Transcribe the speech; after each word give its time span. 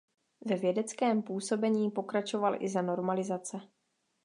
Ve 0.45 0.55
vědeckém 0.55 1.21
působení 1.21 1.91
pokračoval 1.91 2.63
i 2.63 2.69
za 2.69 2.81
normalizace. 2.81 3.59